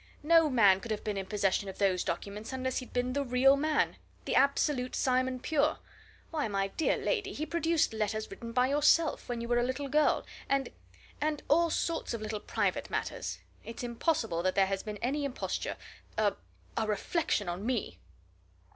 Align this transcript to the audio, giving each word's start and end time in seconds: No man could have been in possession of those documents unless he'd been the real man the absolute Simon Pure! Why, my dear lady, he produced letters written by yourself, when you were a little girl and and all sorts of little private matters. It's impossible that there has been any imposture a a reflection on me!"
No 0.23 0.49
man 0.49 0.79
could 0.79 0.89
have 0.89 1.03
been 1.03 1.15
in 1.15 1.27
possession 1.27 1.69
of 1.69 1.77
those 1.77 2.03
documents 2.03 2.51
unless 2.51 2.79
he'd 2.79 2.91
been 2.91 3.13
the 3.13 3.23
real 3.23 3.55
man 3.55 3.97
the 4.25 4.33
absolute 4.33 4.95
Simon 4.95 5.39
Pure! 5.39 5.77
Why, 6.31 6.47
my 6.47 6.69
dear 6.69 6.97
lady, 6.97 7.33
he 7.33 7.45
produced 7.45 7.93
letters 7.93 8.27
written 8.31 8.51
by 8.51 8.65
yourself, 8.65 9.29
when 9.29 9.41
you 9.41 9.47
were 9.47 9.59
a 9.59 9.63
little 9.63 9.89
girl 9.89 10.25
and 10.49 10.69
and 11.21 11.43
all 11.49 11.69
sorts 11.69 12.15
of 12.15 12.21
little 12.23 12.39
private 12.39 12.89
matters. 12.89 13.37
It's 13.63 13.83
impossible 13.83 14.41
that 14.41 14.55
there 14.55 14.65
has 14.65 14.81
been 14.81 14.97
any 15.03 15.23
imposture 15.23 15.77
a 16.17 16.33
a 16.75 16.87
reflection 16.87 17.47
on 17.47 17.63
me!" 17.63 17.99